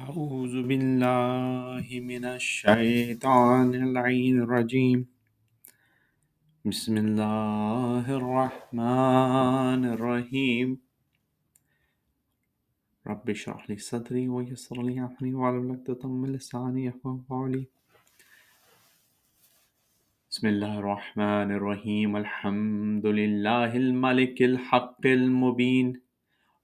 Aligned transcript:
أعوذ 0.00 0.62
بالله 0.68 1.86
من 2.00 2.24
الشيطان 2.24 3.74
اللعين 3.74 4.36
الرجيم. 4.42 5.00
بسم 6.64 6.94
الله 6.96 8.04
الرحمن 8.20 9.82
الرحيم. 9.94 10.68
رب 13.06 13.30
اشرح 13.30 13.70
لي 13.70 13.76
صدري 13.76 14.28
ويسر 14.28 14.82
لي 14.82 15.00
أمري 15.00 15.34
واحلل 15.34 15.70
عقدة 15.76 16.08
من 16.08 16.32
لساني 16.32 16.84
يفقهوا 16.84 17.28
قولي. 17.28 17.64
بسم 20.30 20.44
الله 20.52 20.78
الرحمن 20.78 21.48
الرحيم. 21.58 22.16
الحمد 22.16 23.06
لله 23.06 23.76
الملك 23.76 24.42
الحق 24.42 25.06
المبين. 25.06 26.11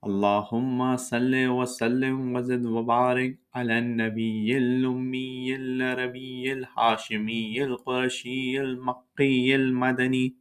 اللهم 0.07 0.95
صل 0.97 1.33
وسلم 1.47 2.35
وزد 2.35 2.65
وبارك 2.65 3.39
على 3.55 3.79
النبي 3.79 4.57
الأمي 4.57 5.55
العربي 5.55 6.53
الهاشمي 6.53 7.63
القرشي 7.63 8.61
المقي 8.61 9.55
المدني 9.55 10.35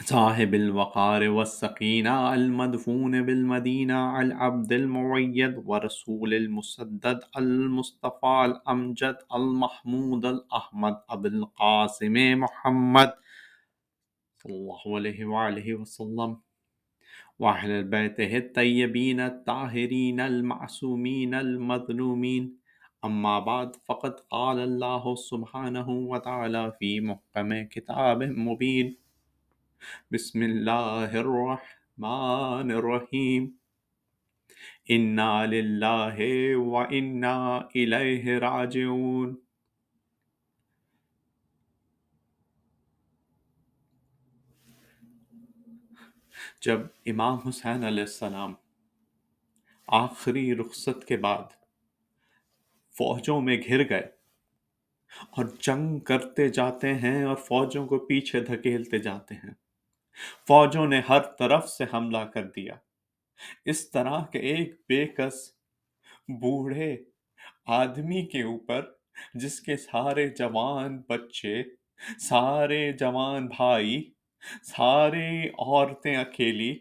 صاحب 0.00 0.54
الوقار 0.54 1.28
والسقينة 1.28 2.34
المدفون 2.34 3.22
بالمدينة 3.26 4.20
العبد 4.20 4.72
المعيد 4.72 5.62
ورسول 5.66 6.34
المسدد 6.34 7.20
المصطفى 7.36 8.42
الأمجد 8.44 9.16
المحمود 9.34 10.24
الأحمد 10.26 10.96
أبو 11.10 11.26
القاسم 11.28 12.14
محمد 12.40 13.12
صلى 14.42 14.52
الله 14.54 14.80
عليه 14.96 15.24
وآله 15.24 15.74
وسلم 15.74 16.40
وأهل 17.40 17.84
بيته 17.84 18.36
الطيبين 18.36 19.20
الطاهرين 19.20 20.20
المعصومين 20.20 21.34
المظلومين. 21.34 22.56
أما 23.04 23.38
بعد، 23.38 23.76
فقد 23.76 24.20
قال 24.20 24.58
الله 24.58 25.14
سبحانه 25.14 25.90
وتعالى 25.90 26.72
في 26.78 27.00
محكم 27.00 27.62
كتاب 27.62 28.22
مبين. 28.22 28.96
بسم 30.10 30.42
الله 30.42 31.20
الرحمن 31.20 32.70
الرحيم. 32.70 33.56
إنا 34.90 35.46
لله 35.46 36.56
وإنا 36.56 37.68
إليه 37.76 38.38
راجعون. 38.38 39.49
جب 46.62 46.80
امام 47.06 47.38
حسین 47.48 47.84
علیہ 47.84 48.02
السلام 48.02 48.54
آخری 49.88 50.56
رخصت 50.56 51.04
کے 51.04 51.16
بعد 51.16 51.52
فوجوں 52.94 53.40
میں 53.40 53.56
گھر 53.68 53.88
گئے 53.88 54.08
اور 55.30 55.44
جنگ 55.60 55.98
کرتے 55.98 56.48
جاتے 56.48 56.94
ہیں 56.94 57.24
اور 57.24 57.36
فوجوں 57.36 57.86
کو 57.86 57.98
پیچھے 57.98 58.40
دھکیلتے 58.40 58.98
جاتے 58.98 59.34
ہیں، 59.34 59.54
فوجوں 60.48 60.86
نے 60.86 61.00
ہر 61.08 61.20
طرف 61.38 61.68
سے 61.68 61.84
حملہ 61.94 62.24
کر 62.24 62.46
دیا۔ 62.46 62.74
اس 63.64 63.90
طرح 63.90 64.24
کے 64.24 64.38
ایک 64.38 64.74
بے 64.88 65.06
کس 65.06 65.50
بوڑھے 66.28 66.96
آدمی 67.66 68.26
کے 68.26 68.42
اوپر، 68.42 68.84
جس 69.34 69.60
کے 69.60 69.76
سارے 69.76 70.28
جوان 70.28 71.02
بچے، 71.08 71.62
سارے 72.18 72.92
جوان 72.92 73.46
بھائی 73.46 74.10
سارے 74.62 75.48
عورتیں 75.48 76.16
اکیلی۔ 76.16 76.78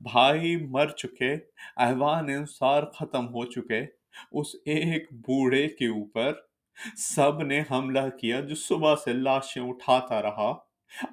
بھائی 0.00 0.56
مر 0.56 0.88
چکے 0.88 1.34
ایوان 1.76 2.28
انصار 2.28 2.82
ختم 2.82 3.26
ہو 3.26 3.44
چکے، 3.44 3.80
اس 4.32 4.46
ایک 4.64 5.12
بوڑھے 5.12 5.68
کے 5.68 5.86
اوپر۔ 5.86 6.32
سب 6.96 7.42
نے 7.42 7.62
حملہ 7.70 8.08
کیا 8.20 8.40
جو 8.40 8.54
صبح 8.54 8.94
سے 9.04 9.12
لاشیں 9.12 9.62
اٹھاتا 9.62 10.22
رہا۔ 10.22 10.54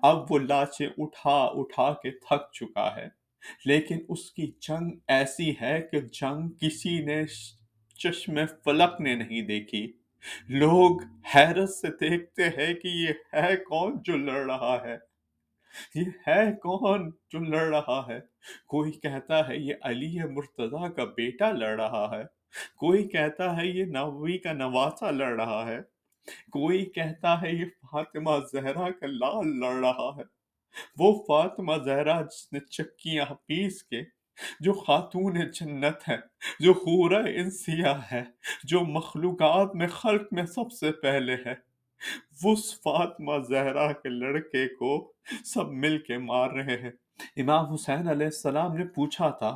اب 0.02 0.32
وہ 0.32 0.40
لاشیں 0.40 0.88
اٹھا 0.98 1.50
اٹھا 1.54 1.94
کے 1.94 2.12
تھک 2.12 2.54
چکا 2.54 2.96
ہے۔ 2.96 3.08
لیکن 3.66 3.98
اس 4.10 4.32
کی 4.32 4.52
جنگ 4.62 4.92
ایسی 5.08 5.54
ہے 5.62 5.82
کہ 5.92 6.02
جنگ 6.02 6.50
کسی 6.50 7.06
نے 7.06 7.24
چشم 7.98 8.34
فلک 8.66 9.02
نے 9.02 9.16
نہیں 9.16 9.42
دیکھی۔ 9.42 9.94
لوگ 10.50 11.02
حیرت 11.36 11.70
سے 11.70 11.88
دیکھتے 11.88 12.44
ہیں 12.44 12.74
کہ 12.74 12.88
یہ 12.88 13.10
ہے 13.34 13.56
کون 13.56 13.98
جو 14.04 14.18
لڑ 14.18 14.46
رہا 14.46 14.78
ہے۔ 14.86 15.15
یہ 15.96 16.04
ہے 16.28 16.52
کون 16.52 17.10
جو 17.10 17.40
لڑ 17.40 17.76
رہا 17.76 18.06
ہے؟ 18.10 18.20
کوئی 18.68 18.92
کہتا 18.92 19.48
ہے 19.48 19.58
یہ 19.58 19.74
علی 19.82 20.20
مرتضی 20.24 20.94
کا 20.94 21.04
بیٹا 21.04 21.52
لڑ 21.52 21.82
رہا 21.82 22.18
ہے۔ 22.18 22.24
کوئی 22.78 23.08
کہتا 23.08 23.58
ہے 23.58 23.68
یہ 23.68 23.86
نوی 23.86 24.38
کا 24.38 24.54
نواسا 24.54 25.12
لڑ 25.12 25.42
رہا 25.42 25.68
ہے۔ 25.68 25.80
کوئی 26.52 26.86
کہتا 26.86 27.42
ہے 27.42 27.52
یہ 27.52 27.66
فاطمہ 27.92 28.32
زہرا 28.52 28.90
کا 28.90 29.08
لال 29.08 29.60
لڑ 29.60 29.74
رہا 29.74 30.18
ہے۔ 30.18 30.36
وہ 30.98 31.24
فاطمہ 31.28 31.74
زہرا 31.86 32.22
جس 32.22 32.54
نے 32.54 32.60
چکیاں 32.60 33.26
پیس 33.26 33.84
کے، 33.84 34.02
جو 34.60 34.74
خاتون 34.74 35.52
جنت 35.52 36.10
ہے، 36.10 36.18
جو 36.60 36.72
حورہ 36.72 37.24
انسیہ 37.36 37.94
ہے، 38.12 38.24
جو 38.64 38.80
مخلوقات 38.80 39.76
میں 39.76 39.88
خلق 39.88 40.22
میں 40.32 40.46
سب 40.46 40.72
سے 40.72 40.92
پہلے 40.92 41.36
ہے۔ 41.46 41.75
اس 42.44 42.82
فاطمہ 42.82 43.32
زہرا 43.50 43.92
کے 43.92 44.10
لڑکے 44.10 44.68
کو 44.68 45.14
سب 45.46 45.70
مل 45.70 45.98
کے 45.98 46.18
مار 46.18 46.50
رہے 46.50 46.78
ہیں۔ 46.78 46.92
امام 47.38 47.74
حسین 47.74 48.08
علیہ 48.08 48.26
السلام 48.26 48.78
نے 48.78 48.86
پوچھا 48.86 49.30
تھا۔ 49.30 49.56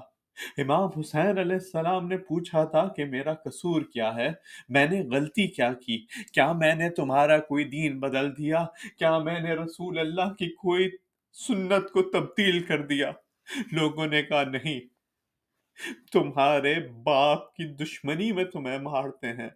امام 0.58 0.90
حسین 1.00 1.38
علیہ 1.38 1.56
السلام 1.56 2.08
نے 2.08 2.18
پوچھا 2.18 2.64
تھا 2.66 2.88
کہ 2.88 3.06
میرا 3.06 3.34
قصور 3.34 3.82
کیا 3.82 4.16
ہے؟ 4.16 4.30
میں 4.70 4.88
نے 4.88 5.02
غلطی 5.02 5.48
کیا 5.48 5.74
کی؟ 5.74 6.06
کیا 6.34 6.52
میں 6.52 6.76
نے 6.76 6.90
تمہارا 6.90 7.38
کوئی 7.38 7.64
دین 7.64 8.00
بدل 8.00 8.38
دیا؟ 8.38 8.66
کیا 8.98 9.18
میں 9.18 9.40
نے 9.40 9.54
رسول 9.54 10.00
اللہ 10.00 10.34
کی 10.34 10.50
کوئی 10.50 10.90
سنت 11.34 11.92
کو 11.92 12.02
تبدیل 12.02 12.64
کر 12.64 12.86
دیا؟ 12.86 13.12
لوگوں 13.72 14.08
نے 14.08 14.24
کہا، 14.24 14.44
نہیں۔ 14.44 14.80
تمہارے 16.14 16.76
باپ 17.04 17.54
کی 17.54 17.66
دشمنی 17.66 18.32
میں 18.32 18.44
تمہیں 18.44 18.80
مارتے 18.80 19.28
ہیں۔ 19.28 19.50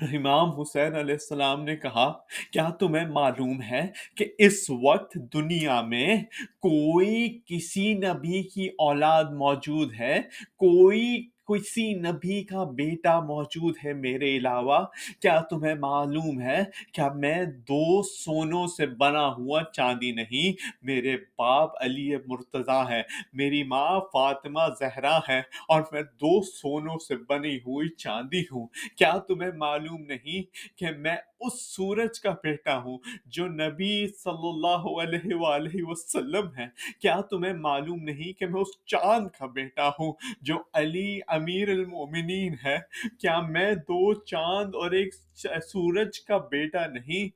امام 0.00 0.60
حسین 0.60 0.94
علیہ 0.94 1.14
السلام 1.14 1.64
نے 1.64 1.76
کہا، 1.76 2.12
کیا 2.50 2.68
تمہیں 2.70 3.06
معلوم 3.06 3.62
ہے 3.62 3.86
کہ 4.14 4.24
اس 4.38 4.70
وقت 4.82 5.14
دنیا 5.32 5.80
میں 5.80 6.16
کوئی 6.60 7.40
کسی 7.46 7.94
نبی 7.94 8.42
کی 8.42 8.68
اولاد 8.78 9.24
موجود 9.24 9.92
ہے؟ 9.98 10.20
کوئی 10.56 11.28
کسی 11.56 11.94
نبی 11.94 12.44
کا 12.44 12.64
بیٹا 12.64 13.20
موجود 13.20 13.74
ہے 13.84 13.92
میرے 13.92 14.36
علاوہ، 14.36 14.84
کیا 15.20 15.40
تمہیں 15.40 15.74
معلوم 15.74 16.40
ہے 16.40 16.64
کیا 16.92 17.08
میں 17.08 17.44
دو 17.44 18.02
سونوں 18.02 18.66
سے 18.66 18.86
بنا 18.86 19.32
ہوا 19.32 19.62
چاندی 19.72 20.12
نہیں؟ 20.12 20.52
میرے 20.82 21.16
باپ 21.38 21.70
علی 21.80 22.16
مرتضی 22.26 22.62
ہے 22.88 23.02
میری 23.32 23.62
ماں 23.62 24.00
فاطمہ 24.00 24.60
زہرا 24.80 25.18
ہے 25.28 25.38
اور 25.68 25.82
میں 25.92 26.02
دو 26.02 26.42
سونوں 26.42 26.98
سے 26.98 27.16
بنی 27.16 27.56
ہوئی 27.56 27.88
چاندی 27.88 28.40
ہوں۔ 28.40 28.66
کیا 28.96 29.12
تمہیں 29.12 29.50
معلوم 29.56 30.02
نہیں 30.02 30.42
کہ 30.78 30.86
میں 30.98 31.16
اس 31.46 31.60
سورج 31.76 32.20
کا 32.20 32.30
بیٹا 32.42 32.76
ہوں 32.78 32.98
جو 33.26 33.46
نبی 33.46 34.06
صلی 34.06 34.48
اللہ 34.48 34.84
علیہ 35.02 35.34
وآلہ 35.34 35.76
وسلم 35.76 36.46
ہے۔ 36.58 36.66
کیا 37.00 37.20
تمہیں 37.20 37.52
معلوم 37.52 38.02
نہیں 38.02 38.38
کہ 38.38 38.46
میں 38.46 38.60
اس 38.60 38.84
چاند 38.86 39.28
کا 39.38 39.46
بیٹا 39.46 39.88
ہوں 39.88 40.12
جو 40.40 40.56
علی 40.72 41.20
امیر 41.26 41.68
المومنین 41.68 42.54
ہے؟ 42.64 42.78
کیا 43.20 43.40
میں 43.40 43.74
دو 43.74 44.14
چاند 44.14 44.74
اور 44.74 44.90
ایک 44.90 45.14
سورج 45.62 46.20
کا 46.20 46.36
بیٹا 46.38 46.86
نہیں؟ 46.86 47.28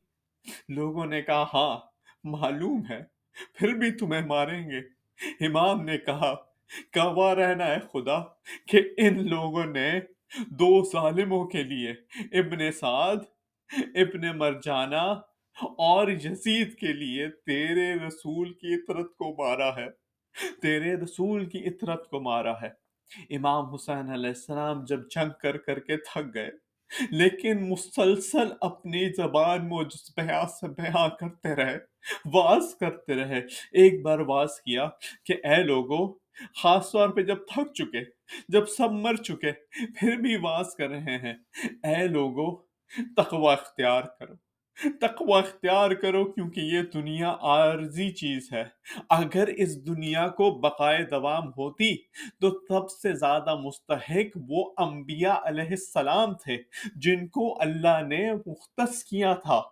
لوگوں 0.69 1.07
نے 1.07 1.23
کہا 1.23 1.45
ہاں 1.55 1.79
معلوم 2.25 2.83
ہے، 2.91 3.03
پھر 3.55 3.75
بھی 3.75 3.91
تمہیں 3.91 4.27
ماریں 4.27 4.71
گے۔ 4.71 4.79
امام 5.47 5.85
نے 5.85 5.99
کہا، 5.99 6.35
گواہ 6.97 7.35
رہنا 7.35 7.67
ہے 7.67 7.81
خدا 7.93 8.19
کہ 8.69 8.81
ان 8.97 9.29
لوگوں 9.29 9.65
نے 9.65 10.01
دو 10.47 10.85
ظالموں 10.85 11.45
کے 11.47 11.63
لیے 11.63 11.91
ابن 12.39 12.73
سعد 12.73 13.17
ابن 13.73 14.39
مرجانہ 14.39 15.21
اور 15.79 16.09
یزید 16.09 16.75
کے 16.75 16.93
لیے 16.93 17.29
تیرے 17.29 17.95
رسول 17.95 18.53
کی 18.53 18.75
اطرت 18.75 19.17
کو 19.17 19.33
مارا 19.33 19.77
ہے۔ 19.77 19.87
تیرے 20.63 20.95
رسول 20.95 21.45
کی 21.45 21.59
اطرت 21.59 22.09
کو 22.09 22.21
مارا 22.21 22.61
ہے۔ 22.63 22.71
امام 23.37 23.75
حسین 23.75 24.11
علیہ 24.11 24.29
السلام 24.29 24.85
جب 24.85 25.01
جنگ 25.11 25.31
کر 25.43 25.57
کر 25.57 25.79
کے 25.79 25.97
تھک 25.97 26.35
گئے، 26.35 26.51
لیکن 27.11 27.69
مسلسل 27.69 28.49
اپنی 28.61 29.09
زبان 29.13 29.69
موجز 29.69 30.11
بیان 30.17 30.49
سے 30.49 30.69
بیان 30.69 31.11
کرتے 31.21 31.55
رہے، 31.55 31.79
واز 32.33 32.75
کرتے 32.81 33.15
رہے۔ 33.15 33.41
ایک 33.73 34.03
بار 34.03 34.19
واز 34.19 34.61
کیا 34.61 34.89
کہ 35.25 35.33
اے 35.45 35.63
لوگوں 35.63 36.19
خاص 36.63 36.93
طور 36.93 37.09
پہ 37.09 37.23
جب 37.23 37.37
تھک 37.37 37.73
چکے، 37.75 38.01
جب 38.49 38.67
سب 38.69 38.93
مر 38.93 39.15
چکے، 39.15 39.53
پھر 39.97 40.17
بھی 40.17 40.37
واز 40.37 40.75
کر 40.79 40.89
رہے 40.89 41.19
ہیں۔ 41.19 41.35
اے 41.83 42.09
لوگوں 42.09 42.66
تقوی 43.17 43.53
اختیار 43.53 44.03
کرو۔ 44.03 44.35
تقوی 45.01 45.33
اختیار 45.33 45.91
کرو 45.91 46.25
کیونکہ 46.25 46.61
یہ 46.61 46.81
دنیا 46.95 47.37
عارضی 47.41 48.11
چیز 48.11 48.49
ہے۔ 48.53 48.65
اگر 49.11 49.47
اس 49.47 49.87
دنیا 49.87 50.29
کو 50.29 50.51
بقائے 50.51 51.03
دوام 51.05 51.49
ہوتی 51.49 51.97
تو 52.41 52.51
سب 52.69 52.91
سے 52.91 53.13
زیادہ 53.13 53.55
مستحق 53.55 54.39
وہ 54.49 54.73
انبیاء 54.79 55.37
علیہ 55.45 55.71
السلام 55.71 56.35
تھے 56.35 56.57
جن 56.97 57.29
کو 57.29 57.61
اللہ 57.61 58.03
نے 58.09 58.33
مختص 58.47 59.05
کیا 59.05 59.35
تھا۔ 59.35 59.63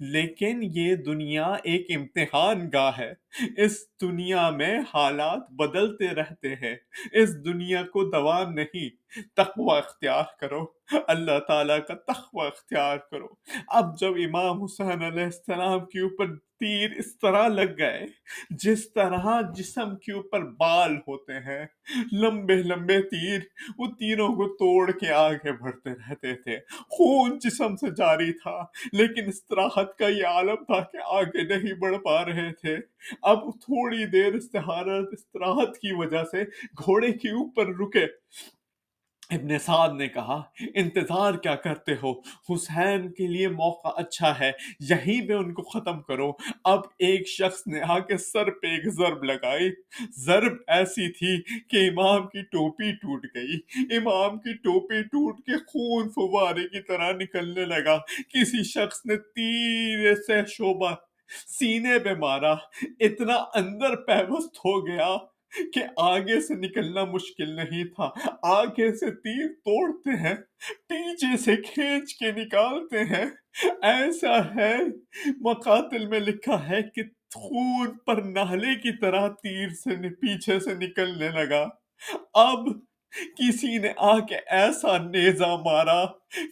لیکن 0.00 0.60
یہ 0.62 0.94
دنیا 0.94 1.46
ایک 1.64 1.86
امتحان 1.96 2.68
گاہ 2.72 2.98
ہے۔ 2.98 3.21
اس 3.56 3.76
دنیا 4.00 4.50
میں 4.50 4.80
حالات 4.94 5.50
بدلتے 5.50 6.08
رہتے 6.08 6.54
ہیں۔ 6.54 6.76
اس 7.12 7.44
دنیا 7.44 7.82
کو 7.82 8.10
دوام 8.10 8.52
نہیں، 8.52 8.88
تقوی 9.36 9.78
اختیار 9.78 10.24
کرو۔ 10.40 10.64
اللہ 11.06 11.38
تعالیٰ 11.48 11.78
کا 11.88 11.94
تقوی 11.94 12.46
اختیار 12.46 12.96
کرو۔ 12.96 13.26
اب 13.68 13.98
جب 13.98 14.12
امام 14.16 14.62
حسین 14.62 15.02
علیہ 15.02 15.24
السلام 15.24 15.80
کے 15.80 16.00
اوپر 16.00 16.26
تیر 16.36 16.90
اس 16.90 17.18
طرح 17.18 17.48
لگ 17.48 17.78
گئے، 17.78 18.06
جس 18.50 18.92
طرح 18.92 19.40
جسم 19.54 19.96
کے 19.96 20.12
اوپر 20.12 20.40
بال 20.40 20.96
ہوتے 20.96 21.32
ہیں، 21.32 21.66
لمبے 22.12 22.54
لمبے 22.54 23.02
تیر 23.02 23.40
وہ 23.78 23.86
تیروں 23.86 24.28
کو 24.28 24.48
توڑ 24.48 24.90
کے 24.90 25.12
آگے 25.12 25.52
بڑھتے 25.52 25.90
رہتے 25.90 26.34
تھے۔ 26.34 26.58
خون 26.70 27.38
جسم 27.38 27.76
سے 27.76 27.94
جاری 27.94 28.32
تھا، 28.32 28.64
لیکن 28.92 29.28
استراحت 29.28 29.98
کا 29.98 30.06
یہ 30.08 30.26
عالم 30.26 30.54
تھا 30.54 30.80
کہ 30.80 30.98
آگے 31.04 31.58
نہیں 31.58 31.72
بڑھ 31.72 31.96
پا 31.98 32.24
رہے 32.24 32.52
تھے۔ 32.52 32.76
اب 33.22 33.38
تھوڑی 33.38 34.06
دیر 34.06 34.34
استحارت، 34.34 35.08
استراحت 35.12 35.78
کی 35.78 35.92
وجہ 35.92 36.24
سے 36.24 36.42
گھوڑے 36.84 37.12
کے 37.12 37.30
اوپر 37.30 37.66
رکے۔ 37.66 38.06
ابن 39.30 39.58
سعد 39.58 39.88
نے 39.98 40.08
کہا، 40.08 40.42
انتظار 40.74 41.34
کیا 41.34 41.54
کرتے 41.54 41.92
ہو؟ 41.92 42.20
حسین 42.20 43.12
کے 43.12 43.26
لیے 43.26 43.48
موقع 43.48 43.88
اچھا 43.96 44.38
ہے 44.40 44.52
یہی 44.80 45.26
میں 45.26 45.36
ان 45.36 45.54
کو 45.54 45.62
ختم 45.62 46.02
کرو۔ 46.02 46.32
اب 46.64 46.78
ایک 46.98 47.28
شخص 47.28 47.66
نے 47.66 47.80
آ 47.88 47.98
کے 47.98 48.16
سر 48.16 48.50
پہ 48.50 48.66
ایک 48.66 48.94
ضرب 48.94 49.24
لگائی۔ 49.24 49.70
ضرب 50.16 50.52
ایسی 50.66 51.12
تھی 51.12 51.42
کہ 51.60 51.88
امام 51.88 52.26
کی 52.28 52.42
ٹوپی 52.42 52.92
ٹوٹ 52.92 53.26
گئی۔ 53.34 53.54
امام 53.96 54.38
کی 54.38 54.52
ٹوپی 54.52 55.02
ٹوٹ 55.02 55.36
کے 55.36 55.56
خون 55.56 56.08
فوارے 56.08 56.68
کی 56.68 56.82
طرح 56.82 57.12
نکلنے 57.12 57.64
لگا۔ 57.64 57.98
کسی 58.28 58.62
شخص 58.62 59.06
نے 59.06 59.16
تیر 59.16 60.14
سے 60.14 60.40
شعبہ 60.48 60.94
سینے 61.46 61.98
پہ 61.98 62.14
مارا، 62.18 62.52
اتنا 63.00 63.34
اندر 63.54 63.96
پیوست 63.96 64.58
ہو 64.58 64.86
گیا 64.86 65.16
کہ 65.74 65.80
آگے 65.96 66.40
سے 66.40 66.54
نکلنا 66.54 67.04
مشکل 67.04 67.48
نہیں 67.48 67.84
تھا۔ 67.84 68.10
آگے 68.42 68.94
سے 68.96 69.10
تیر 69.10 69.48
توڑتے 69.48 70.10
ہیں، 70.10 70.34
پیچھے 70.88 71.36
سے 71.36 71.56
کھینچ 71.56 72.14
کے 72.14 72.32
نکالتے 72.32 73.04
ہیں۔ 73.04 73.26
ایسا 73.82 74.54
ہے، 74.54 74.76
مقاتل 75.40 76.06
میں 76.06 76.20
لکھا 76.20 76.68
ہے 76.68 76.82
کہ 76.82 77.02
خون 77.34 77.98
پر 77.98 78.22
نہلے 78.22 78.74
کی 78.74 78.98
طرح 78.98 79.28
تیر 79.28 79.68
سے 79.68 80.14
پیچھے 80.14 80.60
سے 80.60 80.74
نکلنے 80.74 81.28
لگا۔ 81.28 81.68
اب 82.34 82.58
کسی 83.20 83.78
نے 83.78 83.92
آ 83.96 84.18
کے 84.18 84.36
ایسا 84.46 84.98
نیزا 84.98 85.56
مارا، 85.56 86.04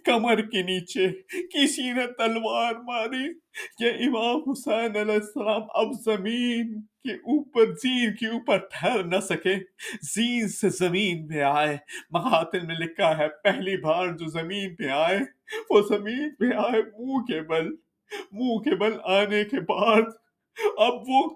کمر 0.04 0.40
کے 0.40 0.62
نیچے، 0.62 1.08
کسی 1.54 1.92
نے 1.92 2.06
تلوار 2.06 2.74
ماری 2.74 3.32
کہ 3.78 4.06
امام 4.06 4.50
حسین 4.50 4.96
علیہ 4.96 5.14
السلام 5.14 5.62
اب 5.74 5.86
زمین 6.04 6.80
کے 6.80 7.14
اوپر 7.14 7.74
زین 7.74 8.14
کے 8.14 8.26
اوپر 8.26 8.58
ٹھہر 8.58 9.04
نہ 9.04 9.20
سکے۔ 9.20 9.54
زین 10.02 10.48
سے 10.48 10.68
زمین 10.68 11.28
پہ 11.28 11.40
آئے۔ 11.40 11.76
محاتل 12.10 12.66
میں 12.66 12.76
لکھا 12.76 13.18
ہے، 13.18 13.28
پہلی 13.28 13.76
بار 13.76 14.08
جو 14.08 14.26
زمین 14.26 14.74
پہ 14.74 14.88
آئے، 14.88 15.18
وہ 15.70 15.80
زمین 15.80 16.30
پہ 16.30 16.44
آئے 16.44 16.82
منہ 16.98 17.24
کے 17.24 17.40
بل۔ 17.40 17.68
منہ 18.32 18.58
کے 18.58 18.74
بل 18.76 18.92
آنے 19.04 19.44
کے 19.44 19.60
بعد 19.60 20.02
اب 20.78 20.94
وہ 21.08 21.28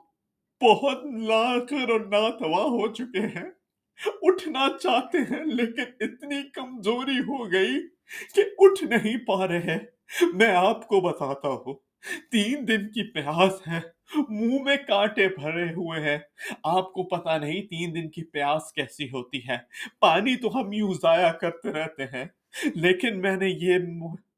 بہت 0.63 1.05
لاکر 1.05 1.91
اور 1.91 2.01
ناتوا 2.01 2.63
ہو 2.63 2.93
چکے 2.93 3.21
ہیں۔ 3.21 3.64
اٹھنا 4.23 4.67
چاہتے 4.83 5.19
ہیں، 5.19 5.45
لیکن 5.45 5.83
اتنی 6.01 6.43
کمزوری 6.51 7.19
ہو 7.19 7.53
گئی 7.53 7.81
کہ 8.35 8.43
اٹھ 8.59 8.85
نہیں 8.85 9.17
پا 9.27 9.47
رہے۔ 9.49 9.79
میں 10.35 10.55
آپ 10.57 10.87
کو 10.89 11.01
بتاتا 11.01 11.49
ہوں، 11.49 11.75
تین 12.31 12.69
دن 12.69 12.89
کی 12.89 13.13
پیاس 13.13 13.69
ہے، 13.69 13.81
منہ 14.29 14.63
میں 14.63 14.77
کانٹے 14.89 15.29
بھرے 15.29 15.65
ہوئے 15.65 16.01
ہیں۔ 16.01 16.19
آپ 16.65 16.93
کو 16.93 17.03
پتا 17.03 17.37
نہیں 17.39 17.63
تین 17.63 17.95
دن 17.95 18.09
کی 18.11 18.25
پیاس 18.25 18.73
کیسی 18.73 19.05
ہوتی 19.05 19.41
ہے۔ 19.49 19.57
پانی 20.01 20.37
تو 20.37 20.61
ہم 20.61 20.73
یوں 20.73 20.93
ضائع 21.03 21.33
کرتے 21.33 21.73
رہتے 21.73 22.05
ہیں، 22.05 22.25
لیکن 22.75 23.21
میں 23.21 23.37
نے 23.37 23.49
یہ 23.49 23.79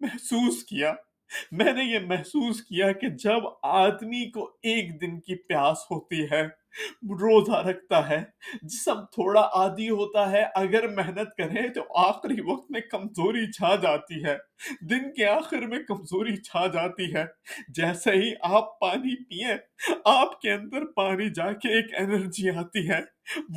محسوس 0.00 0.62
کیا 0.64 0.92
میں 1.52 1.72
نے 1.72 1.84
یہ 1.84 1.98
محسوس 1.98 2.60
کیا 2.60 2.92
کہ 2.92 3.08
جب 3.08 3.40
آدمی 3.62 4.30
کو 4.30 4.44
ایک 4.44 5.00
دن 5.00 5.20
کی 5.20 5.34
پیاس 5.34 5.78
ہوتی 5.90 6.24
ہے، 6.32 6.42
روزہ 7.02 7.56
رکھتا 7.56 8.08
ہے، 8.08 8.22
جسم 8.62 8.94
تھوڑا 8.94 9.40
عادی 9.40 9.90
ہوتا 9.90 10.30
ہے، 10.30 10.44
اگر 10.54 10.88
محنت 10.88 11.36
کرے 11.36 11.68
تو 11.68 11.80
آخری 11.96 12.40
وقت 12.40 12.70
میں 12.70 12.80
کمزوری 12.80 13.52
چھا 13.52 13.74
جاتی 13.76 14.24
ہے۔ 14.24 14.36
دن 14.80 15.14
کے 15.14 15.26
آخر 15.26 15.58
میں 15.58 15.78
کمزوری 15.88 16.36
چھا 16.36 16.66
جاتی 16.66 17.14
ہے۔ 17.14 17.24
جیسے 17.68 18.10
ہی 18.10 18.32
آپ 18.42 18.80
پانی 18.80 19.24
پیئے 19.24 19.56
آپ 20.04 20.40
کے 20.40 20.52
اندر 20.52 20.84
پانی 20.86 21.30
جا 21.30 21.52
کے 21.52 21.68
ایک 21.68 21.94
انرجی 21.98 22.50
آتی 22.50 22.90
ہے۔ 22.90 23.00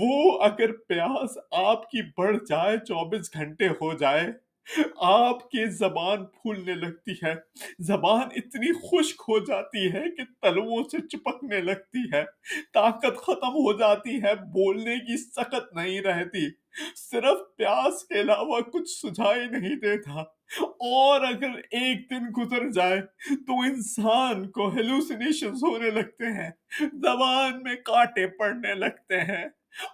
وہ 0.02 0.42
اگر 0.42 0.72
پیاس 0.72 1.38
آپ 1.52 1.90
کی 1.90 2.02
بڑھ 2.18 2.38
جائے، 2.50 2.78
چوبیس 2.78 3.34
گھنٹے 3.34 3.68
ہو 3.68 3.98
جائے۔ 3.98 4.49
آپ 4.98 5.50
کی 5.50 5.66
زبان 5.66 6.26
پھولنے 6.26 6.74
لگتی 6.74 7.12
ہے۔ 7.12 7.36
زبان 7.80 8.28
اتنی 8.36 8.74
خشک 8.74 9.22
ہو 9.22 9.40
جاتی 9.40 9.94
ہے 9.94 10.16
کہ 10.16 10.24
تلووں 10.42 10.84
سے 10.84 11.08
چپکنے 11.08 11.60
لگتی 11.60 12.00
ہے۔ 12.14 12.26
طاقت 12.74 13.18
ختم 13.18 13.48
ہو 13.48 13.74
جاتی 13.74 14.24
ہے، 14.24 14.36
بولنے 14.36 14.96
کی 14.96 15.18
سخت 15.18 15.76
نہیں 15.76 16.02
رہتی۔ 16.02 16.50
صرف 16.96 17.56
پیاس 17.58 18.04
کے 18.04 18.22
علاوہ 18.22 18.60
کچھ 18.60 18.90
سجھائی 18.90 19.48
نہیں 19.48 19.76
دیتا۔ 19.76 20.24
اور 20.64 21.22
اگر 21.22 21.50
ایک 21.58 22.10
دن 22.10 22.26
گزر 22.38 22.72
جائے 22.72 23.02
تو 23.30 23.60
انسان 23.60 24.52
کو 24.52 24.70
ہیلوسینیشن 24.70 25.48
ہونے 25.48 25.90
لگتے 25.90 26.26
ہیں۔ 26.26 26.50
زبان 26.80 27.64
میں 27.64 27.76
کاٹے 27.76 28.28
پڑنے 28.28 28.74
لگتے 28.74 29.22
ہیں۔ 29.22 29.46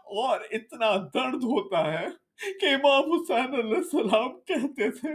اور 0.05 0.39
اتنا 0.51 0.95
درد 0.95 1.43
ہوتا 1.43 1.99
ہے۔ 1.99 2.24
کہ 2.39 2.65
امام 2.65 3.11
حسین 3.11 3.53
علیہ 3.53 3.77
السلام 3.77 4.39
کہتے 4.41 4.89
تھے 4.91 5.13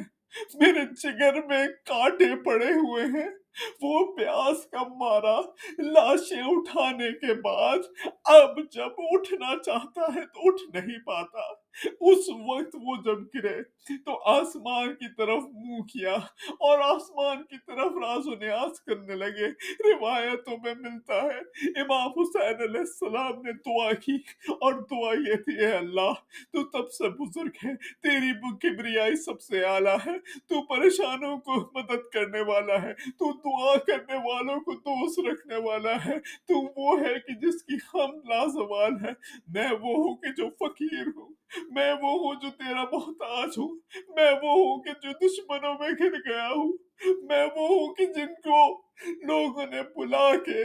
میرے 0.55 0.85
جگر 0.95 1.43
میں 1.47 1.67
کانٹے 1.87 2.35
پڑے 2.43 2.73
ہوئے 2.73 3.05
ہیں۔ 3.05 3.29
وہ 3.83 4.17
پیاس 4.17 4.67
کا 4.67 4.83
مارا 4.89 5.41
لاشیں 5.79 6.43
اٹھانے 6.47 7.13
کے 7.13 7.35
بعد۔ 7.35 7.79
اب 8.25 8.59
جب 8.71 8.91
اٹھنا 8.99 9.63
چاہتا 9.63 10.15
ہے 10.15 10.21
تو 10.21 10.49
اٹھ 10.49 10.77
نہیں 10.77 10.99
پاتا۔ 11.07 11.41
اس 12.01 12.29
وقت 12.29 12.77
وہ 12.83 12.97
جب 12.97 13.19
گرے 13.35 13.63
تو 13.97 14.31
آسمان 14.31 14.95
کی 14.95 15.15
طرف 15.15 15.43
منہ 15.43 15.83
کیا 15.83 16.15
اور 16.51 16.79
آسمان 16.79 17.43
کی 17.43 17.57
طرف 17.67 17.93
راز 17.93 18.27
و 18.27 18.35
نیاز 18.35 18.81
کرنے 18.81 19.15
لگے۔ 19.15 19.49
روایتوں 19.93 20.57
میں 20.65 20.75
ملتا 20.79 21.23
ہے، 21.23 21.39
امام 21.81 22.09
حسین 22.09 22.63
علیہ 22.63 22.81
السلام 22.81 23.43
نے 23.43 23.53
دعا 23.53 23.93
کی 23.93 24.15
اور 24.53 24.73
دعا 24.73 25.13
یہ 25.29 25.35
تھی، 25.35 25.65
اے 25.65 25.73
اللہ، 25.73 26.13
تو 26.53 26.65
تب 26.65 26.91
سے 26.91 27.09
بزرگ 27.09 27.67
ہے، 27.67 27.75
تیری 27.77 28.33
کبریائی 28.57 29.17
سب 29.17 29.41
سے 29.41 29.65
اعلیٰ 29.65 29.97
ہے، 30.07 30.19
تو 30.19 30.67
پریشانوں 30.67 31.39
کو 31.39 31.71
مدد 31.79 32.09
کرنے 32.13 32.41
والا 32.41 32.83
ہے، 32.83 32.93
تو 32.93 33.33
دعا 33.45 33.77
کرنے 33.77 34.17
والوں 34.17 34.61
کو 34.61 34.73
دوست 34.73 35.21
رکھنے 35.21 35.57
والا 35.57 36.05
ہے، 36.05 36.19
تو 36.21 36.81
وہ 36.81 37.01
ہے 37.01 37.15
کہ 37.15 37.35
جس 37.35 37.63
کی 37.63 37.75
ہم 37.95 38.11
لازوال 38.29 38.93
ہے۔ 39.05 39.13
میں 39.49 39.69
وہ 39.73 39.97
ہوں 39.97 40.17
کہ 40.17 40.29
جو 40.29 40.49
فقیر 40.51 41.07
ہوں۔ 41.17 41.29
میں 41.71 41.93
وہ 41.93 42.09
ہوں 42.09 42.35
جو 42.41 42.51
تیرا 42.51 42.85
محتاج 42.85 43.49
ہوں۔ 43.59 43.79
میں 44.09 44.31
وہ 44.33 44.53
ہوں 44.53 44.83
کہ 44.83 44.91
جو 45.03 45.11
دشمنوں 45.27 45.75
میں 45.75 45.89
گر 45.89 46.31
گیا 46.31 46.49
ہوں۔ 46.49 46.90
میں 47.07 47.45
وہ 47.45 47.69
ہوں 47.69 47.95
کہ 47.95 48.07
جن 48.07 48.27
کو 48.27 48.91
لوگوں 49.07 49.67
نے 49.67 49.83
بلا 49.97 50.37
کے 50.37 50.65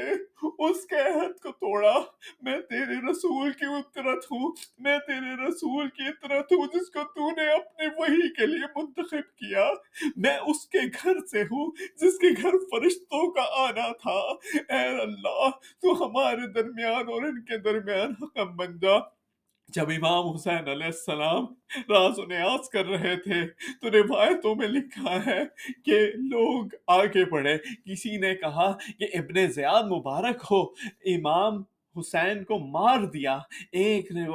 اس 0.59 0.85
کے 0.85 0.95
عہد 0.95 1.39
کو 1.39 1.51
توڑا۔ 1.51 1.99
میں 2.41 2.59
تیرے 2.59 3.11
رسول 3.11 3.51
کی 3.51 3.65
اطرت 3.65 4.25
ہوں۔ 4.25 4.51
میں 4.79 4.97
تیرے 5.07 5.49
رسول 5.49 5.89
کی 5.89 6.03
اطرت 6.07 6.51
ہوں 6.51 6.67
جس 6.73 6.89
کو 6.89 7.03
تو 7.03 7.31
نے 7.31 7.47
اپنے 7.53 7.87
وہی 7.97 8.33
کے 8.33 8.45
لیے 8.45 8.67
منتخب 8.75 9.35
کیا۔ 9.35 9.71
میں 10.17 10.37
اس 10.37 10.67
کے 10.67 10.79
گھر 11.03 11.25
سے 11.31 11.41
ہوں 11.41 11.71
جس 11.97 12.19
کے 12.19 12.27
گھر 12.41 12.51
فرشتوں 12.51 13.31
کا 13.31 13.41
آنا 13.41 13.91
تھا۔ 13.91 14.33
اے 14.73 15.01
اللہ، 15.01 15.49
تو 15.81 16.05
ہمارے 16.05 16.51
درمیان 16.51 17.07
اور 17.07 17.23
ان 17.23 17.41
کے 17.41 17.57
درمیان 17.57 18.13
حکم 18.21 18.55
بن 18.55 18.79
جا۔ 18.79 19.14
جب 19.69 19.89
امام 19.89 20.27
حسین 20.33 20.67
علیہ 20.67 20.85
السلام 20.85 21.45
راز 21.89 22.19
و 22.19 22.25
نیاز 22.25 22.69
کر 22.69 22.85
رہے 22.85 23.15
تھے، 23.15 23.47
تو 23.81 23.91
روایتوں 23.91 24.55
میں 24.55 24.67
لکھا 24.67 25.25
ہے 25.25 25.43
کہ 25.85 25.99
لوگ 26.15 26.65
آگے 26.87 27.25
بڑھے۔ 27.25 27.57
کسی 27.85 28.17
نے 28.17 28.35
کہا 28.35 28.71
کہ 28.99 29.07
ابن 29.13 29.47
زیاد 29.47 29.83
مبارک 29.83 30.43
ہو، 30.51 30.61
امام 31.05 31.63
حسین 31.99 32.43
کو 32.43 32.59
مار 32.59 32.99
دیا۔ 33.05 33.39
ایک 33.71 34.11
نے 34.11 34.27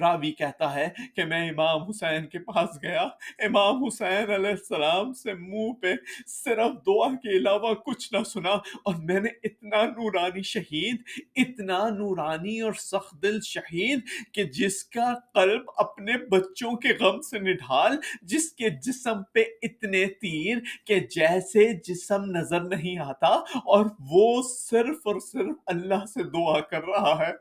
راوی 0.00 0.32
کہتا 0.32 0.74
ہے 0.74 0.88
کہ 1.16 1.24
میں 1.24 1.50
امام 1.50 1.82
حسین 1.82 2.26
کے 2.26 2.38
پاس 2.38 2.82
گیا۔ 2.82 3.02
امام 3.38 3.84
حسین 3.84 4.30
علیہ 4.32 4.50
السلام 4.50 5.12
سے 5.12 5.34
منہ 5.34 5.72
پہ 5.72 5.94
صرف 6.26 6.72
دعا 6.86 7.08
کے 7.14 7.36
علاوہ 7.36 7.74
کچھ 7.74 8.14
نہ 8.14 8.24
سنا 8.24 8.50
اور 8.50 8.94
میں 8.94 9.20
نے 9.20 9.28
اتنا 9.42 9.82
نورانی 9.84 10.42
شہید، 10.42 10.96
اتنا 11.36 11.88
نورانی 11.88 12.60
اور 12.60 12.72
سخت 12.72 13.22
دل 13.22 13.40
شہید 13.40 14.00
کہ 14.32 14.44
جس 14.44 14.84
کا 14.84 15.14
قلب 15.34 15.62
اپنے 15.76 16.12
بچوں 16.28 16.76
کے 16.76 16.88
غم 17.00 17.20
سے 17.20 17.38
نڈھال، 17.38 17.96
جس 18.22 18.52
کے 18.52 18.70
جسم 18.70 19.22
پہ 19.34 19.44
اتنے 19.62 20.06
تیر 20.06 20.56
کہ 20.86 21.00
جیسے 21.00 21.72
جسم 21.84 22.24
نظر 22.24 22.60
نہیں 22.60 22.98
آتا 22.98 23.34
اور 23.66 23.86
وہ 24.10 24.42
صرف 24.50 24.96
اور 25.04 25.20
صرف 25.20 25.56
اللہ 25.66 26.04
سے 26.14 26.22
دعا 26.22 26.60
کر 26.60 26.84
رہا 26.84 27.18
ہے۔ 27.18 27.32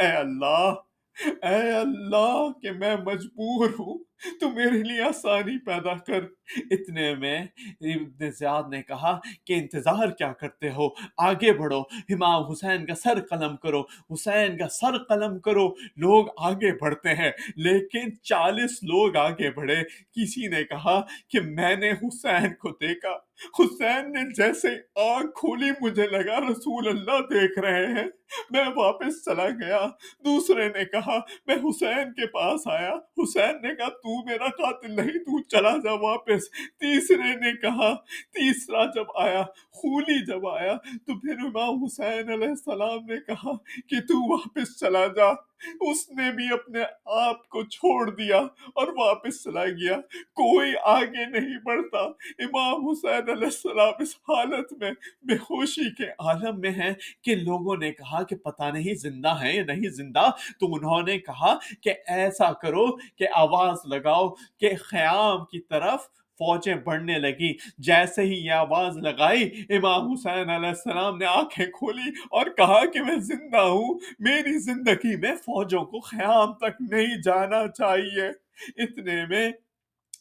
اے 0.00 0.06
اللہ! 0.06 0.89
اے 1.26 1.72
اللہ 1.72 2.48
کہ 2.62 2.72
میں 2.72 2.96
مجبور 2.96 3.68
ہوں 3.68 3.98
تو 4.40 4.50
میرے 4.50 4.82
لیے 4.82 5.02
آسانی 5.02 5.58
پیدا 5.58 5.94
کر۔ 5.94 6.24
اتنے 6.70 7.14
میں 7.14 7.46
ابن 7.80 8.30
زیاد 8.30 8.62
نے 8.70 8.82
کہا 8.82 9.20
کہ 9.44 9.52
انتظار 9.52 10.08
کیا 10.08 10.32
کرتے 10.32 10.70
ہو؟ 10.70 10.88
آگے 11.18 11.52
بڑھو۔ 11.52 11.80
امام 12.08 12.50
حسین 12.50 12.86
کا 12.86 12.94
سر 12.94 13.20
قلم 13.30 13.56
کرو۔ 13.56 13.80
حسین 13.80 14.58
کا 14.58 14.68
سر 14.68 14.98
قلم 14.98 15.38
کرو۔ 15.38 15.68
لوگ 15.96 16.26
آگے 16.38 16.78
بڑھتے 16.78 17.08
ہیں۔ 17.08 17.32
لیکن 17.56 18.16
چالیس 18.22 18.82
لوگ 18.82 19.16
آگے 19.16 19.50
بڑھے۔ 19.50 19.82
کسی 20.12 20.46
نے 20.46 20.64
کہا 20.64 21.00
کہ 21.28 21.40
میں 21.40 21.76
نے 21.76 21.92
حسین 21.92 22.54
کو 22.54 22.68
دیکھا۔ 22.68 23.12
حسین 23.58 24.12
نے 24.12 24.32
جیسے 24.34 24.68
آنکھ 24.96 25.34
کھولی 25.34 25.70
مجھے 25.80 26.06
لگا، 26.06 26.40
رسول 26.40 26.88
اللہ 26.88 27.20
دیکھ 27.20 27.58
رہے 27.58 27.86
ہیں۔ 27.86 28.06
میں 28.50 28.64
واپس 28.76 29.24
چلا 29.24 29.48
گیا۔ 29.48 29.86
دوسرے 30.24 30.68
نے 30.68 30.84
کہا، 30.84 31.18
میں 31.46 31.56
حسین 31.56 32.12
کے 32.12 32.26
پاس 32.26 32.60
آیا۔ 32.66 32.94
حسین 32.94 33.62
نے 33.62 33.74
کہا 33.74 33.88
تو 33.88 34.09
میرا 34.18 34.48
قاتل 34.48 34.96
نہیں، 34.96 35.18
تو 35.18 35.42
چلا 35.42 35.76
جا 35.76 35.92
واپس۔ 35.92 36.50
تیسرے 36.50 37.34
نے 37.34 37.52
کہا، 37.52 37.94
تیسرا 38.32 38.84
جب 38.84 39.04
آیا 39.16 39.42
خولی 39.70 40.26
جب 40.26 40.48
آیا، 40.48 40.76
تو 41.06 41.20
پھر 41.20 41.38
امام 41.38 41.84
حسین 41.84 42.32
علیہ 42.32 42.48
السلام 42.48 43.06
نے 43.06 43.20
کہا 43.20 43.56
کہ 43.88 44.00
تو 44.00 44.32
واپس 44.32 44.78
چلا 44.78 45.06
جا۔ 45.06 45.49
اس 45.80 46.10
نے 46.10 46.32
بھی 46.32 46.52
اپنے 46.52 46.82
آپ 47.04 47.48
کو 47.48 47.62
چھوڑ 47.62 48.10
دیا 48.10 48.38
اور 48.74 48.88
واپس 48.96 49.42
چلا 49.44 49.64
گیا۔ 49.64 49.96
کوئی 50.34 50.72
آگے 50.82 51.26
نہیں 51.26 51.58
بڑھتا۔ 51.64 51.98
امام 52.38 52.88
حسین 52.88 53.30
علیہ 53.30 53.44
السلام 53.44 53.92
اس 54.00 54.14
حالت 54.28 54.72
میں 54.72 54.90
بے 55.22 55.34
ہوشی 55.34 55.94
کے 55.94 56.10
عالم 56.18 56.60
میں 56.60 56.70
ہیں 56.70 56.92
کہ 57.22 57.34
لوگوں 57.34 57.76
نے 57.76 57.92
کہا 57.92 58.22
کہ 58.22 58.36
پتہ 58.36 58.62
نہیں 58.62 58.94
زندہ 58.94 59.40
ہے 59.42 59.56
یا 59.56 59.64
نہیں 59.64 59.90
زندہ۔ 59.90 60.30
تو 60.60 60.74
انہوں 60.74 61.02
نے 61.02 61.18
کہا 61.18 61.58
کہ 61.82 61.94
ایسا 62.06 62.52
کرو 62.52 62.96
کہ 62.96 63.26
آواز 63.34 63.78
لگاؤ 63.84 64.28
کہ 64.60 64.76
خیام 64.76 65.44
کی 65.44 65.60
طرف 65.60 66.19
فوجیں 66.40 66.74
بڑھنے 66.84 67.18
لگی 67.18 67.52
جیسے 67.78 68.22
ہی 68.22 68.36
یہ 68.36 68.52
آواز 68.52 68.96
لگائی، 68.98 69.50
امام 69.70 70.10
حسین 70.12 70.50
علیہ 70.50 70.68
السلام 70.68 71.16
نے 71.18 71.26
آنکھیں 71.26 71.66
کھولی 71.78 72.10
اور 72.30 72.46
کہا 72.56 72.84
کہ 72.92 73.02
میں 73.02 73.16
زندہ 73.22 73.64
ہوں، 73.70 73.98
میری 74.18 74.58
زندگی 74.60 75.16
میں 75.16 75.34
فوجوں 75.44 75.84
کو 75.84 76.00
خیام 76.00 76.52
تک 76.60 76.80
نہیں 76.90 77.20
جانا 77.24 77.66
چاہیے۔ 77.78 78.28
اتنے 78.76 79.24
میں 79.26 79.50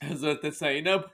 حضرت 0.09 0.45
زینب 0.59 1.07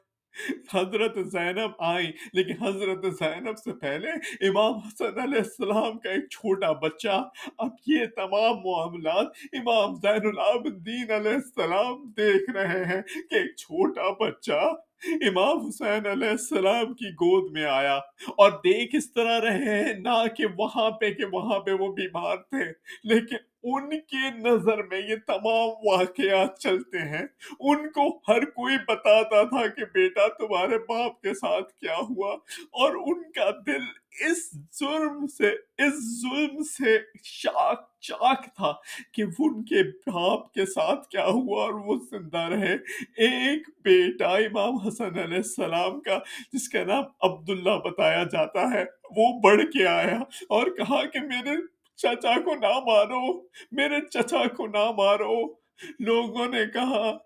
حضرت 0.74 1.18
زینب 1.32 1.72
آئی 1.80 2.08
لیکن 2.34 2.64
حضرت 2.64 3.06
زینب 3.20 3.58
سے 3.58 3.74
پہلے 3.82 4.12
امام 4.48 4.74
حسن 4.78 5.20
علیہ 5.20 5.40
السلام 5.40 5.98
کا 6.00 6.10
ایک 6.12 6.30
چھوٹا 6.32 6.72
بچہ۔ 6.82 7.22
اب 7.58 7.70
یہ 7.88 8.06
تمام 8.16 8.58
معاملات 8.66 9.46
امام 9.60 9.94
زین 10.02 10.28
العابدین 10.28 11.12
علیہ 11.12 11.34
السلام 11.34 12.04
دیکھ 12.18 12.50
رہے 12.50 12.84
ہیں 12.86 13.02
کہ 13.02 13.36
ایک 13.36 13.56
چھوٹا 13.56 14.10
بچہ 14.20 14.62
امام 15.06 15.66
حسین 15.68 16.08
علیہ 16.08 16.30
السلام 16.30 16.94
کی 16.94 17.10
گود 17.10 17.52
میں 17.52 17.66
آیا 17.66 17.96
اور 18.38 18.52
دیکھ 18.52 18.96
اس 18.96 19.14
طرح 19.14 19.40
رہے 19.42 19.84
ہیں، 19.84 19.94
نہ 19.94 20.24
کہ 20.38 20.46
وہاں 20.58 20.92
پہ، 20.92 21.12
کہ 21.14 21.26
وہاں 21.26 21.60
پہ 21.60 21.72
وہ 21.72 21.94
بیمار 21.94 22.38
تھے، 22.38 22.66
لیکن 23.04 23.36
ان 23.74 23.90
کے 23.90 24.30
نظر 24.38 24.84
میں 24.84 25.02
یہ 25.10 25.16
تمام 25.28 25.70
واقعات 25.86 26.60
چلتے 26.60 26.98
ہیں۔ 26.98 27.26
ان 27.60 27.90
کو 27.90 28.08
ہر 28.28 28.46
کوئی 28.46 28.78
بتاتا 28.88 29.44
تھا 29.44 29.68
کہ 29.68 29.86
بیٹا 29.94 30.28
تمہارے 30.28 30.78
باپ 30.78 31.22
کے 31.22 31.34
ساتھ 31.34 31.74
کیا 31.74 31.98
ہوا 32.10 32.34
اور 32.82 32.96
ان 32.96 33.32
کا 33.32 33.50
دل 33.66 33.84
اس 34.26 34.58
ظلم 34.80 35.28
سے، 35.28 35.50
اس 35.78 36.22
ظلم 36.22 36.64
سے 36.64 36.98
شاک، 37.24 38.00
چاک 38.00 38.46
تھا 38.56 38.72
کہ 39.14 39.22
ان 39.40 39.64
کے 39.64 39.84
باپ 39.84 40.54
کے 40.54 40.66
ساتھ 40.66 41.08
کیا 41.08 41.26
ہوا 41.26 41.64
اور 41.64 41.74
وہ 41.74 41.96
زندہ 42.12 42.38
رہے۔ 42.38 42.74
ایک 43.18 43.70
بیٹا 43.84 44.30
امام 44.38 44.78
حسن 44.88 45.20
علیہ 45.20 45.38
السلام 45.38 46.02
کا، 46.02 46.20
جس 46.54 46.70
کا 46.70 46.84
نام 46.84 47.04
عبداللہ 47.22 47.78
بتایا 47.86 48.24
جاتا 48.24 48.62
ہے، 48.74 48.86
وہ 49.18 49.40
بڑھ 49.40 49.62
کے 49.62 49.88
آیا 49.88 50.20
اور 50.50 50.68
کہا 50.68 51.06
کہ 51.06 51.20
میرے 51.20 51.75
چچا 51.96 52.40
کو 52.40 52.56
نہ 52.56 52.80
مارو، 52.80 53.42
میرے 53.72 54.02
چچا 54.06 54.48
کو 54.58 54.68
نہ 54.68 54.92
مارو۔ 54.98 55.54
لوگوں 56.00 56.46
نے 56.46 56.66
کہا، 56.74 57.18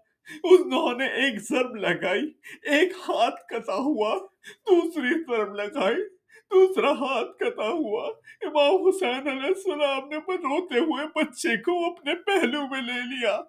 انہوں 0.43 0.97
نے 0.97 1.05
ایک 1.05 1.41
ضرب 1.41 1.75
لگائی، 1.75 2.25
ایک 2.63 2.93
ہاتھ 3.09 3.53
کتا 3.53 3.73
ہوا، 3.73 4.17
دوسری 4.69 5.23
ضرب 5.29 5.53
لگائی، 5.55 6.03
دوسرا 6.53 6.91
ہاتھ 6.91 7.37
کتا 7.39 7.67
ہوا۔ 7.67 8.07
امام 8.41 8.87
حسین 8.87 9.27
علیہ 9.27 9.47
السلام 9.47 10.09
نے 10.09 10.17
روتے 10.17 10.79
ہوئے 10.79 11.05
بچے 11.05 11.57
کو 11.57 11.91
اپنے 11.91 12.15
پہلو 12.15 12.61
میں 12.67 12.81
لے 12.81 13.01
لیا۔ 13.01 13.41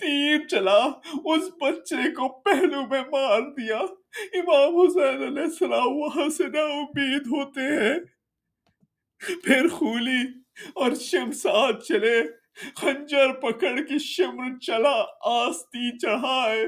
تیر 0.00 0.46
چلا، 0.46 0.78
اس 1.24 1.42
بچے 1.60 2.10
کو 2.10 2.40
پہلو 2.40 2.82
میں 2.86 3.00
مار 3.00 3.40
دیا۔ 3.40 3.78
امام 4.32 4.76
حسین 4.80 5.22
علیہ 5.22 5.42
السلام 5.42 5.96
وہاں 5.96 6.28
سے 6.28 6.44
نا 6.44 6.60
امید 6.60 7.26
ہوتے 7.26 7.60
ہیں۔ 7.60 7.98
پھر 9.44 9.68
خولی 9.68 10.45
اور 10.74 10.94
شمساد 10.94 11.72
چلے۔ 11.88 12.22
خنجر 12.74 13.32
پکڑ 13.32 13.76
کے 13.82 13.98
شمر 13.98 14.58
چلا، 14.58 15.04
آستی 15.20 15.98
چڑھائے۔ 15.98 16.66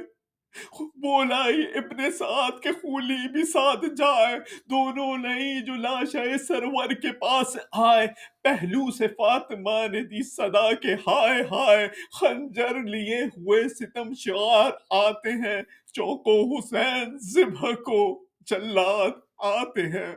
بولائی 0.81 1.63
ابن 1.75 2.11
سعد 2.11 2.61
کے 2.63 2.73
خولی 2.73 3.29
بھی 3.33 3.43
ساتھ 3.43 3.85
جائے۔ 3.87 4.39
دونوں 4.71 5.19
نہیں 5.19 5.61
جو 5.61 5.75
لاشا 5.75 6.39
سرور 6.49 6.89
کے 6.89 7.13
پاس 7.13 7.57
آئے۔ 7.73 8.07
پہلو 8.43 8.91
سے 8.91 9.09
فاطمہ 9.09 9.87
نے 9.93 10.01
دی 10.01 10.23
صدا 10.23 10.73
کے 10.73 10.95
ہائے 10.95 11.43
ہائے۔ 11.43 11.89
خنجر 12.21 12.75
لیے 12.75 13.25
ہوئے 13.25 13.69
ستم 13.69 14.15
شعار 14.15 14.71
آتے 14.91 15.31
ہیں۔ 15.31 15.63
چوکو 15.93 16.59
حسین 16.59 17.19
زبہ 17.19 17.73
کو 17.73 18.27
جلاد 18.41 19.11
آتے 19.39 19.83
ہیں۔ 19.83 20.15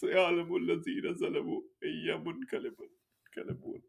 سیالم 0.00 0.52
الذین 0.52 1.12
ظلموا 1.12 1.60
ایام 1.82 2.24
کلبون 2.50 3.82